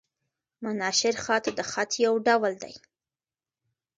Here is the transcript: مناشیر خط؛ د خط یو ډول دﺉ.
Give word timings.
مناشیر 0.63 1.15
خط؛ 1.23 1.45
د 1.57 1.59
خط 1.71 1.91
یو 2.05 2.13
ډول 2.27 2.53
دﺉ. 2.63 2.75